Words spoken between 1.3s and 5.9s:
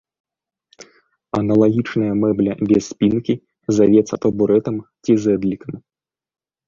Аналагічная мэбля без спінкі завецца табурэтам ці зэдлікам.